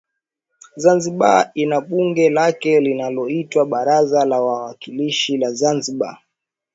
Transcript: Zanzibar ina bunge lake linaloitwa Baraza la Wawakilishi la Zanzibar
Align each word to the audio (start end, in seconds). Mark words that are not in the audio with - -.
Zanzibar 0.75 1.51
ina 1.53 1.81
bunge 1.81 2.29
lake 2.29 2.79
linaloitwa 2.79 3.65
Baraza 3.65 4.25
la 4.25 4.41
Wawakilishi 4.41 5.37
la 5.37 5.51
Zanzibar 5.53 6.19